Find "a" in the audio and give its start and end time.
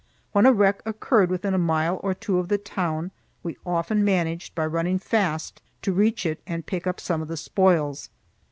0.47-0.51, 1.53-1.59